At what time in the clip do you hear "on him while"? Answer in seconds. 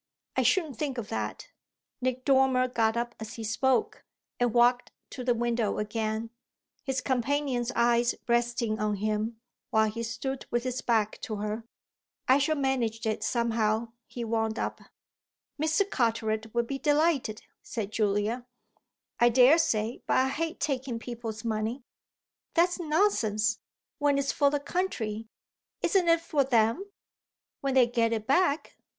8.79-9.91